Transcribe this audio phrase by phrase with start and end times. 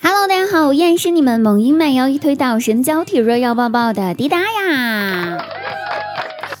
[0.00, 5.44] Hello，大家好，依然是你们萌音慢摇一推倒神交体弱要抱抱的滴答呀。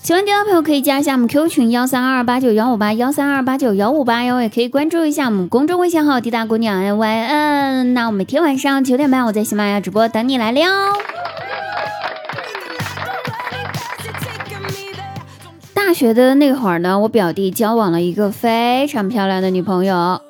[0.02, 7.94] 喜欢滴答朋友可以加一下我们 Q 群幺三二八九幺五八幺三二八九幺五八哟，也可以关注一下我们公众微信号滴答姑娘 N Y N。
[7.94, 10.70] 那我每天晚上九点半我在喜马拉雅直播等你来撩。
[15.72, 20.20] 大学的那会儿呢，我表弟交往了一个非常漂亮的女朋友。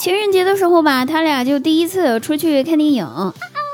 [0.00, 3.06] 情人节的时候吧，他俩就第一次出去看电影。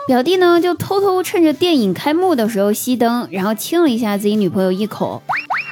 [0.08, 5.22] 表弟呢，就偷偷趁着电影开幕的时候熄灯，然后亲了一下自己女朋友一口。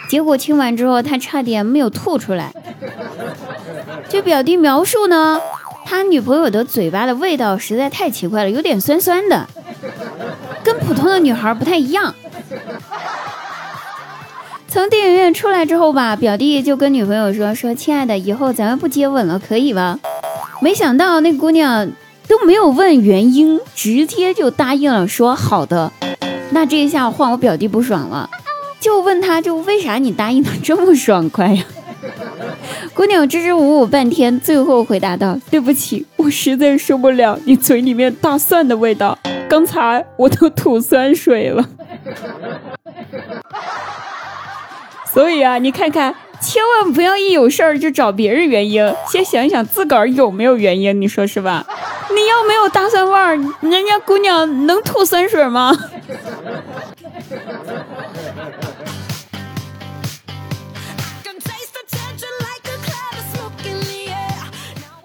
[0.09, 2.55] 结果亲完之后，他差点没有吐出来。
[4.09, 5.41] 据表弟描述呢，
[5.85, 9.49] 他女朋友的嘴巴的味道实在太奇怪了，有点酸酸的，
[10.63, 12.15] 跟普通的女孩不太一样。
[14.69, 19.99] 从电影院出来之后吧，表弟就跟女朋友说：“说亲爱的，以后咱们不接吻了，可以吗？”
[20.65, 21.93] 没想到那姑娘
[22.27, 25.93] 都没有问原因，直接就答应了，说好的。
[26.53, 28.31] 那这一下换我表弟不爽了，
[28.81, 31.63] 就问他就为啥你答应的这么爽快呀？
[32.97, 39.19] 姑娘支支吾吾半天，最后回答道：“对不起，我实在受不了你嘴里面大蒜的味道，
[39.51, 41.69] 刚才我都吐酸水了。
[45.13, 51.67] 所以啊，你看看。”千万不要一有事儿就找别人原因，先想一想自个儿有没有原因，你说是吧？
[52.11, 55.77] 你要没有大蒜味儿，人家姑娘能吐酸水吗？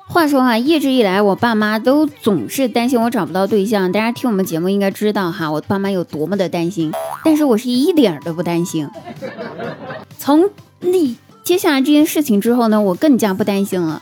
[0.07, 6.91] 话说哈，一直以来我爸妈都总是担心我找不到对象，大家听我们节目应该知道哈，我爸妈有多么的担心，
[7.23, 8.89] 但是我是一点都不担心。
[10.17, 10.49] 从
[10.81, 11.17] 你。
[11.49, 13.99] 接下来这件事情之后呢，我更加不担心了。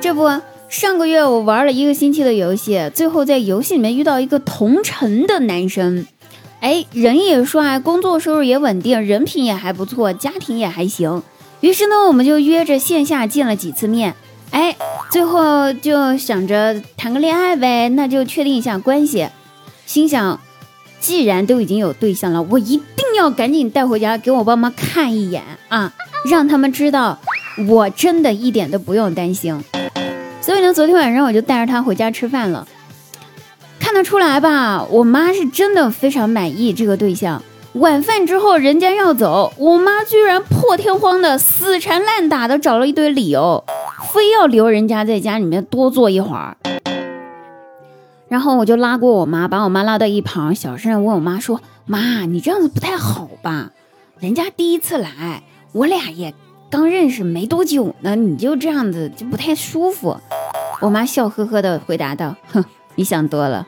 [0.00, 0.30] 这不，
[0.70, 6.06] 上个月我玩了一个星期的游戏，最后在游戏里面遇到一个同城的男生，
[6.60, 11.22] 哎，人也帅，工作收入也稳定，人品也还不错，家庭也还行。
[11.60, 14.14] 于是呢，我们就约着线下见了几次面，
[14.50, 14.74] 哎，
[15.10, 19.28] 最后就想着谈个恋爱呗，那就确定一下关系。
[19.84, 20.40] 心想，
[20.98, 25.92] 既然都已经有对象了，我一定要赶紧带回家给我爸妈看一眼啊！
[26.28, 27.18] 让他们知道，
[27.68, 29.62] 我真的一点都不用担心。
[30.40, 32.66] 所以呢，昨天晚上我就带着他回家吃饭了。
[33.80, 37.42] 看得出来吧，我妈是真的非常满意这个对象。
[37.74, 43.64] 晚饭之后，人家要走，我妈居然破天荒的死缠烂打的找了一堆理由，
[44.12, 46.56] 非要留人家在家里面多坐一会儿。
[48.28, 53.70] 然后我就拉过我妈，把我妈拉到一旁，小声问我妈说：“妈，你这样子不太好吧？
[54.18, 55.42] 人家第一次来。”
[55.76, 56.32] 我俩也
[56.70, 60.18] 刚认识没多久呢，你就这样子就不太舒服。
[60.80, 62.64] 我妈笑呵呵的回答道：“哼，
[62.94, 63.66] 你想多了，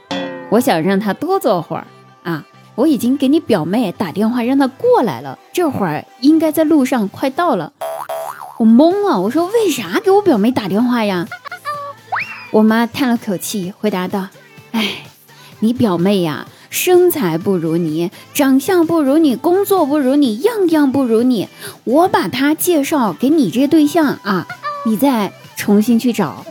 [0.50, 1.86] 我想让他多坐会儿
[2.22, 2.46] 啊。
[2.76, 7.74] 我已经给你表妹打电话让她过来了，这会儿应该在路上，快到了。”
[8.56, 11.26] 我懵了，我说：“为啥给我表妹打电话呀？”
[12.52, 14.28] 我妈叹了口气回答道
[14.72, 15.02] ：“哎，
[15.60, 21.48] 你表妹呀。”身材不如你，长相不如你，工作不如你，样样不如你。
[21.84, 24.46] 我把他介绍给你这对象啊，
[24.84, 26.44] 你再重新去找。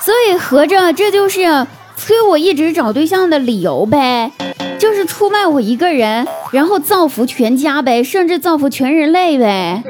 [0.00, 1.66] 所以合着这就是
[1.96, 4.30] 催我一直找对象的理由呗，
[4.78, 9.82] 就是出卖我一个人，然后造福全家呗，甚至造福全人类呗，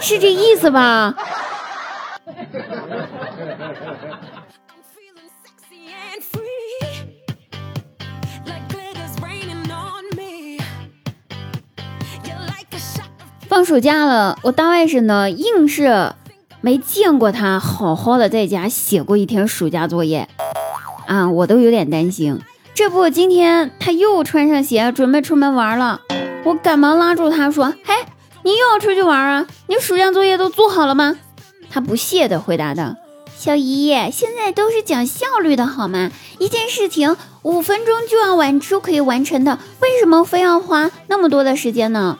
[0.00, 1.14] 是这意思吧？
[13.48, 16.12] 放暑假了，我大外甥呢，硬是
[16.60, 20.28] 没见过他好好的在家写过一天暑假作业
[21.06, 22.38] 啊，我都有点担心。
[22.74, 26.02] 这不，今天他又穿上鞋准备出门玩了，
[26.44, 27.94] 我赶忙拉住他说：“嘿，
[28.42, 29.46] 你又要出去玩啊？
[29.66, 31.18] 你暑假作业都做好了吗？”
[31.70, 32.96] 他不屑的回答道
[33.36, 36.10] ：“小姨，现在都是讲效率的好吗？
[36.38, 42.18] 一件事情五分钟就要完就可以完成的，为什么非要花那么多的时间呢？”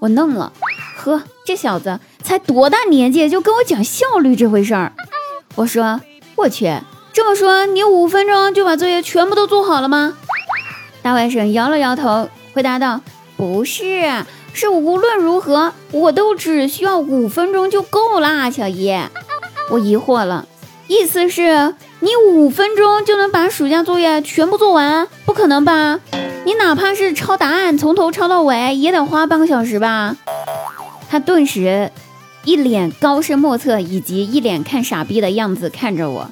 [0.00, 0.52] 我愣了，
[0.96, 4.92] 呵，这小子才多大年纪就跟我讲效率这回事儿？
[5.56, 6.00] 我说，
[6.36, 6.80] 我去，
[7.12, 10.16] 这么说你五分钟就把作业全部都做好了吗？
[11.02, 13.02] 大外甥摇了摇头，回答道
[13.36, 18.94] ：“不是，是无论如何我都只需要五分钟就够啦，小姨。”
[19.70, 20.46] 我疑惑了，
[20.88, 25.06] 意思是你五分钟就能把暑假作业全部做完？
[25.24, 26.00] 不可能吧？
[26.44, 30.16] 你哪怕是抄答案，从头抄到尾，也得花半个小时吧？
[31.08, 31.92] 他顿时
[32.44, 36.30] 一脸高深莫测以及一脸看傻逼的样子看着我，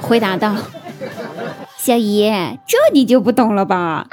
[0.00, 0.54] 回答道
[1.76, 2.32] ：“小姨，
[2.66, 4.06] 这你就不懂了吧？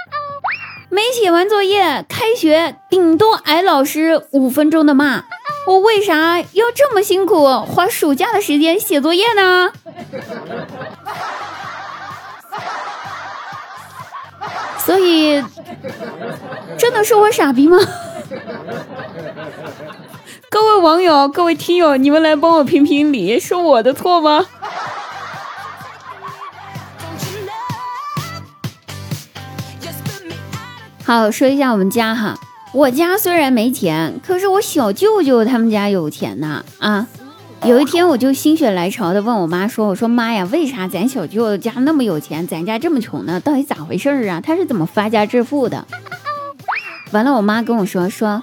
[0.92, 5.24] 没写完作业，开学顶多挨老师五分钟的骂，
[5.66, 9.72] 我为啥要这么辛苦花暑假的时间写作业呢？”
[14.86, 15.42] 所以，
[16.78, 17.78] 真的是我傻逼吗？
[20.50, 24.46] 各位网友，各位听友，你们来帮我评评理，是我的错吗？
[31.04, 32.38] 好，说一下我们家哈，
[32.74, 37.08] 我家虽然没钱，可是我小舅舅他们家有钱呐啊。
[37.64, 43.40] 有一天，我就心血来潮的问我妈说：“我说妈呀，为啥咱小舅家那么有钱，咱家这么穷呢？
[43.40, 44.42] 到底咋回事啊？
[44.42, 45.86] 他是怎么发家致富的？”
[47.14, 48.42] 完了，我妈跟我说：“说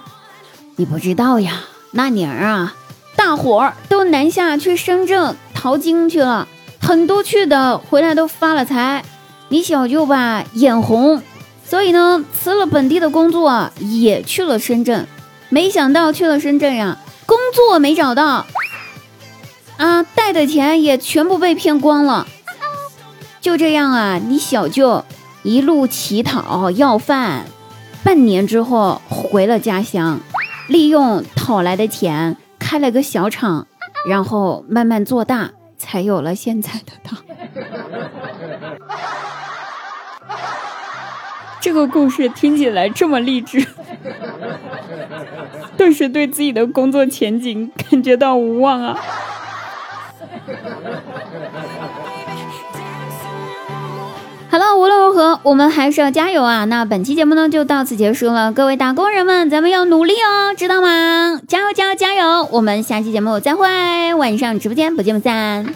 [0.77, 2.75] 你不知道呀，那年啊，
[3.17, 6.47] 大伙儿都南下去深圳淘金去了，
[6.79, 9.03] 很多去的回来都发了财。
[9.49, 11.21] 你小舅吧眼红，
[11.69, 15.07] 所以呢辞了本地的工作，也去了深圳。
[15.49, 18.47] 没想到去了深圳呀，工作没找到。”
[19.77, 22.27] 啊，带的钱也全部被骗光了。
[23.39, 25.05] 就这样啊，你小舅
[25.43, 27.45] 一路乞讨要饭，
[28.03, 30.19] 半年之后回了家乡，
[30.67, 33.67] 利用讨来的钱开了个小厂，
[34.07, 37.17] 然后慢慢做大，才有了现在的他。
[41.61, 43.65] 这个故事听起来这么励志，
[45.77, 48.99] 顿时对自己的工作前景感觉到无望啊。
[54.51, 56.65] 好了，无论如何，我们还是要加油啊！
[56.65, 58.51] 那本期节目呢，就到此结束了。
[58.51, 61.39] 各位打工人们，咱们要努力哦，知道吗？
[61.47, 62.47] 加油，加油，加油！
[62.51, 63.67] 我们下期节目再会，
[64.15, 65.67] 晚上直播间不见不散。